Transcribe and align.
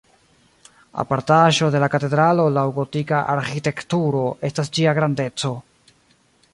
Apartaĵo 1.03 1.69
de 1.75 1.81
la 1.83 1.89
katedralo 1.97 2.47
laŭ 2.55 2.65
gotika 2.79 3.21
arĥitekturo 3.35 4.27
estas 4.51 4.75
ĝia 4.79 4.99
grandeco. 5.01 5.55